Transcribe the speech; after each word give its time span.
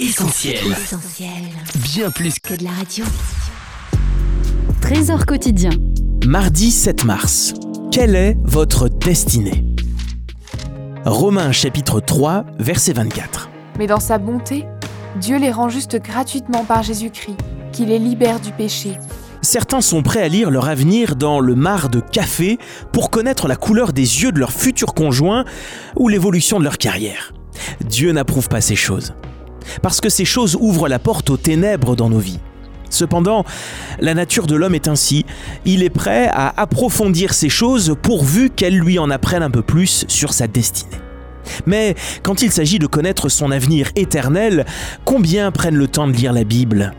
Essentiel. 0.00 0.76
Bien 1.82 2.12
plus 2.12 2.38
que 2.38 2.54
de 2.54 2.62
la 2.62 2.70
radio. 2.70 3.04
Trésor 4.80 5.26
quotidien. 5.26 5.70
Mardi 6.24 6.70
7 6.70 7.04
mars. 7.04 7.52
Quelle 7.90 8.14
est 8.14 8.36
votre 8.44 8.88
destinée? 8.88 9.64
Romains 11.04 11.50
chapitre 11.50 11.98
3, 11.98 12.44
verset 12.60 12.92
24. 12.92 13.50
Mais 13.76 13.88
dans 13.88 13.98
sa 13.98 14.18
bonté, 14.18 14.66
Dieu 15.20 15.36
les 15.36 15.50
rend 15.50 15.68
justes 15.68 15.96
gratuitement 15.96 16.64
par 16.64 16.84
Jésus-Christ, 16.84 17.36
qui 17.72 17.84
les 17.84 17.98
libère 17.98 18.38
du 18.38 18.52
péché. 18.52 18.92
Certains 19.42 19.80
sont 19.80 20.04
prêts 20.04 20.22
à 20.22 20.28
lire 20.28 20.52
leur 20.52 20.68
avenir 20.68 21.16
dans 21.16 21.40
le 21.40 21.56
mar 21.56 21.88
de 21.88 21.98
café 21.98 22.58
pour 22.92 23.10
connaître 23.10 23.48
la 23.48 23.56
couleur 23.56 23.92
des 23.92 24.22
yeux 24.22 24.30
de 24.30 24.38
leur 24.38 24.52
futur 24.52 24.94
conjoint 24.94 25.44
ou 25.96 26.08
l'évolution 26.08 26.60
de 26.60 26.64
leur 26.64 26.78
carrière. 26.78 27.32
Dieu 27.84 28.12
n'approuve 28.12 28.48
pas 28.48 28.60
ces 28.60 28.76
choses. 28.76 29.12
Parce 29.82 30.00
que 30.00 30.08
ces 30.08 30.24
choses 30.24 30.56
ouvrent 30.60 30.88
la 30.88 30.98
porte 30.98 31.30
aux 31.30 31.36
ténèbres 31.36 31.96
dans 31.96 32.08
nos 32.08 32.18
vies. 32.18 32.40
Cependant, 32.90 33.44
la 34.00 34.14
nature 34.14 34.46
de 34.46 34.56
l'homme 34.56 34.74
est 34.74 34.88
ainsi. 34.88 35.26
Il 35.64 35.82
est 35.82 35.90
prêt 35.90 36.28
à 36.32 36.60
approfondir 36.60 37.34
ces 37.34 37.48
choses 37.48 37.94
pourvu 38.00 38.50
qu'elles 38.50 38.78
lui 38.78 38.98
en 38.98 39.10
apprennent 39.10 39.42
un 39.42 39.50
peu 39.50 39.62
plus 39.62 40.04
sur 40.08 40.32
sa 40.32 40.46
destinée. 40.46 40.96
Mais 41.66 41.94
quand 42.22 42.42
il 42.42 42.50
s'agit 42.50 42.78
de 42.78 42.86
connaître 42.86 43.28
son 43.28 43.50
avenir 43.50 43.90
éternel, 43.96 44.66
combien 45.04 45.50
prennent 45.50 45.76
le 45.76 45.88
temps 45.88 46.06
de 46.06 46.12
lire 46.12 46.32
la 46.32 46.44
Bible? 46.44 46.92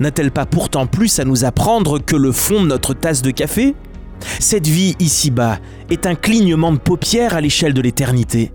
N'a-t-elle 0.00 0.30
pas 0.30 0.46
pourtant 0.46 0.86
plus 0.86 1.18
à 1.18 1.24
nous 1.24 1.44
apprendre 1.44 1.98
que 1.98 2.16
le 2.16 2.32
fond 2.32 2.62
de 2.62 2.68
notre 2.68 2.94
tasse 2.94 3.22
de 3.22 3.30
café? 3.30 3.74
Cette 4.40 4.66
vie 4.66 4.96
ici-bas 4.98 5.58
est 5.90 6.06
un 6.06 6.14
clignement 6.14 6.72
de 6.72 6.78
paupières 6.78 7.34
à 7.34 7.40
l'échelle 7.40 7.74
de 7.74 7.80
l'éternité. 7.80 8.52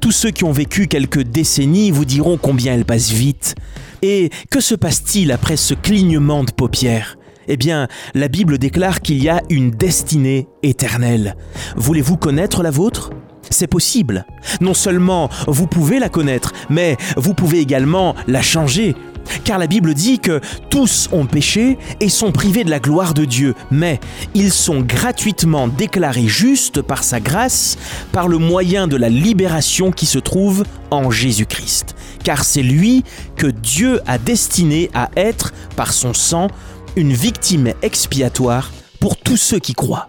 Tous 0.00 0.12
ceux 0.12 0.30
qui 0.30 0.44
ont 0.44 0.52
vécu 0.52 0.86
quelques 0.86 1.22
décennies 1.22 1.90
vous 1.90 2.04
diront 2.04 2.36
combien 2.36 2.74
elle 2.74 2.84
passe 2.84 3.10
vite. 3.10 3.54
Et 4.02 4.30
que 4.50 4.60
se 4.60 4.74
passe-t-il 4.74 5.32
après 5.32 5.56
ce 5.56 5.74
clignement 5.74 6.44
de 6.44 6.50
paupières? 6.50 7.16
Eh 7.48 7.56
bien, 7.56 7.88
la 8.14 8.28
Bible 8.28 8.58
déclare 8.58 9.00
qu'il 9.00 9.22
y 9.22 9.28
a 9.28 9.42
une 9.50 9.70
destinée 9.70 10.48
éternelle. 10.62 11.36
Voulez-vous 11.76 12.16
connaître 12.16 12.62
la 12.62 12.70
vôtre? 12.70 13.10
C'est 13.50 13.66
possible. 13.66 14.24
Non 14.60 14.74
seulement 14.74 15.28
vous 15.46 15.66
pouvez 15.66 15.98
la 15.98 16.08
connaître, 16.08 16.52
mais 16.70 16.96
vous 17.16 17.34
pouvez 17.34 17.60
également 17.60 18.14
la 18.26 18.42
changer. 18.42 18.94
Car 19.42 19.58
la 19.58 19.66
Bible 19.66 19.94
dit 19.94 20.18
que 20.18 20.40
tous 20.70 21.08
ont 21.12 21.26
péché 21.26 21.78
et 22.00 22.08
sont 22.08 22.32
privés 22.32 22.64
de 22.64 22.70
la 22.70 22.80
gloire 22.80 23.14
de 23.14 23.24
Dieu, 23.24 23.54
mais 23.70 24.00
ils 24.34 24.52
sont 24.52 24.80
gratuitement 24.80 25.68
déclarés 25.68 26.28
justes 26.28 26.82
par 26.82 27.02
sa 27.02 27.20
grâce, 27.20 27.76
par 28.12 28.28
le 28.28 28.38
moyen 28.38 28.86
de 28.86 28.96
la 28.96 29.08
libération 29.08 29.90
qui 29.90 30.06
se 30.06 30.18
trouve 30.18 30.64
en 30.90 31.10
Jésus-Christ. 31.10 31.96
Car 32.22 32.44
c'est 32.44 32.62
lui 32.62 33.04
que 33.36 33.46
Dieu 33.46 34.00
a 34.06 34.18
destiné 34.18 34.90
à 34.94 35.10
être, 35.16 35.52
par 35.76 35.92
son 35.92 36.14
sang, 36.14 36.48
une 36.96 37.12
victime 37.12 37.72
expiatoire 37.82 38.72
pour 39.00 39.16
tous 39.16 39.36
ceux 39.36 39.58
qui 39.58 39.74
croient. 39.74 40.08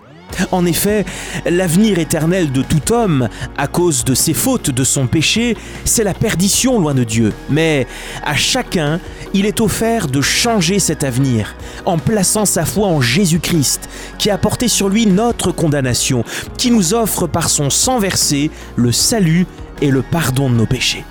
En 0.52 0.66
effet, 0.66 1.06
l'avenir 1.46 2.00
éternel 2.00 2.52
de 2.52 2.62
tout 2.62 2.94
homme, 2.94 3.30
à 3.58 3.68
cause 3.68 4.04
de 4.04 4.14
ses 4.14 4.34
fautes, 4.34 4.70
de 4.70 4.84
son 4.84 5.08
péché, 5.08 5.58
c'est 5.86 6.04
la 6.04 6.14
perdition 6.14 6.80
loin 6.80 6.94
de 6.94 7.04
Dieu. 7.04 7.34
Mais 7.50 7.88
à 8.24 8.36
chacun, 8.36 9.00
il 9.34 9.46
est 9.46 9.62
offert 9.62 10.08
de 10.08 10.22
changer 10.22 10.80
cet 10.80 11.04
avenir 11.04 11.56
en 11.86 11.98
plaçant 11.98 12.46
sa 12.46 12.66
foi 12.66 12.88
en 12.88 13.02
Jésus-Christ, 13.02 13.90
qui 14.18 14.30
a 14.30 14.38
porté 14.38 14.68
sur 14.68 14.90
lui 14.90 15.08
notre 15.08 15.52
condamnation, 15.52 16.24
qui 16.58 16.72
nous 16.72 16.94
offre 16.94 17.28
par 17.28 17.50
son 17.50 17.70
sang 17.70 18.00
versé 18.00 18.52
le 18.76 18.92
salut 18.92 19.46
et 19.82 19.92
le 19.92 20.02
pardon 20.02 20.50
de 20.50 20.56
nos 20.56 20.66
péchés. 20.66 21.04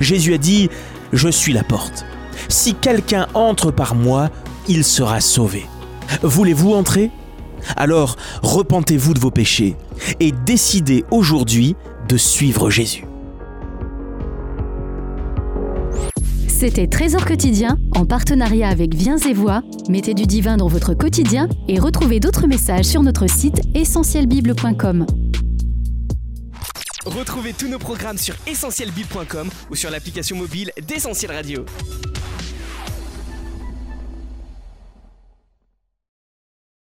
Jésus 0.00 0.34
a 0.34 0.38
dit, 0.38 0.70
Je 1.12 1.28
suis 1.28 1.52
la 1.52 1.64
porte. 1.64 2.04
Si 2.48 2.74
quelqu'un 2.74 3.26
entre 3.34 3.70
par 3.70 3.94
moi, 3.94 4.30
il 4.68 4.84
sera 4.84 5.20
sauvé. 5.20 5.66
Voulez-vous 6.22 6.74
entrer? 6.74 7.10
Alors 7.76 8.16
repentez-vous 8.42 9.14
de 9.14 9.20
vos 9.20 9.30
péchés 9.30 9.76
et 10.18 10.32
décidez 10.32 11.04
aujourd'hui 11.10 11.76
de 12.08 12.16
suivre 12.16 12.70
Jésus. 12.70 13.04
C'était 16.60 16.88
Trésor 16.88 17.24
quotidien 17.24 17.78
en 17.96 18.04
partenariat 18.04 18.68
avec 18.68 18.94
Viens 18.94 19.16
et 19.16 19.32
Voix. 19.32 19.62
Mettez 19.88 20.12
du 20.12 20.26
divin 20.26 20.58
dans 20.58 20.68
votre 20.68 20.92
quotidien 20.92 21.48
et 21.68 21.78
retrouvez 21.78 22.20
d'autres 22.20 22.46
messages 22.46 22.84
sur 22.84 23.02
notre 23.02 23.30
site 23.30 23.62
essentielbible.com. 23.74 25.06
Retrouvez 27.06 27.54
tous 27.54 27.68
nos 27.68 27.78
programmes 27.78 28.18
sur 28.18 28.34
essentielbible.com 28.46 29.48
ou 29.70 29.74
sur 29.74 29.90
l'application 29.90 30.36
mobile 30.36 30.70
d'Essentiel 30.86 31.32
Radio. 31.32 31.64